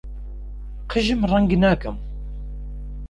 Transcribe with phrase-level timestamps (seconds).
[0.91, 1.97] قژم ڕەنگ ناکەم.